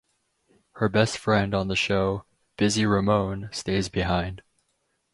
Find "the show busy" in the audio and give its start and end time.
1.67-2.87